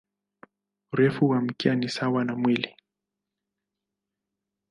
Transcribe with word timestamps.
Urefu 0.93 1.29
wa 1.29 1.41
mkia 1.41 1.75
ni 1.75 1.89
sawa 1.89 2.25
na 2.25 2.35
mwili. 2.35 2.75